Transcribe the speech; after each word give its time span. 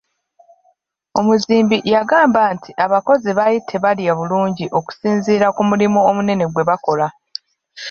Omuzimbi 1.19 1.77
yagamba 1.93 2.41
nti 2.55 2.69
abakozi 2.85 3.29
baali 3.37 3.59
tebalya 3.69 4.11
bulungi 4.19 4.65
okusinziira 4.77 5.47
ku 5.55 5.61
mulimu 5.69 5.99
omunene 6.09 6.45
gwe 6.47 6.67
bakola. 6.69 7.07